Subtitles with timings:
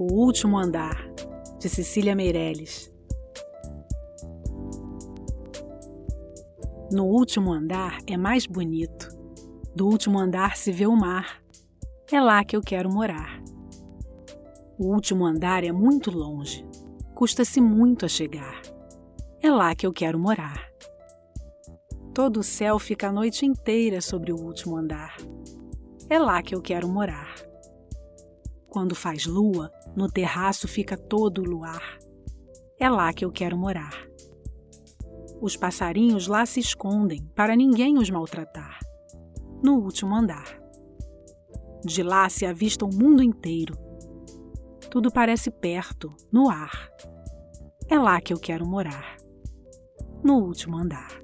[0.00, 1.12] O Último Andar,
[1.58, 2.88] de Cecília Meirelles.
[6.92, 9.08] No último andar é mais bonito.
[9.74, 11.42] Do último andar se vê o mar.
[12.12, 13.42] É lá que eu quero morar.
[14.78, 16.64] O último andar é muito longe.
[17.12, 18.62] Custa-se muito a chegar.
[19.42, 20.64] É lá que eu quero morar.
[22.14, 25.16] Todo o céu fica a noite inteira sobre o último andar.
[26.08, 27.47] É lá que eu quero morar.
[28.78, 31.98] Quando faz lua, no terraço fica todo o luar.
[32.78, 34.06] É lá que eu quero morar.
[35.40, 38.78] Os passarinhos lá se escondem para ninguém os maltratar.
[39.64, 40.60] No último andar.
[41.84, 43.74] De lá se avista o mundo inteiro.
[44.92, 46.88] Tudo parece perto, no ar.
[47.88, 49.16] É lá que eu quero morar.
[50.22, 51.20] No último andar.